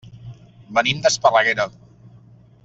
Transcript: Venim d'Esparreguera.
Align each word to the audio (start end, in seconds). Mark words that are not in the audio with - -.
Venim 0.77 1.03
d'Esparreguera. 1.03 1.67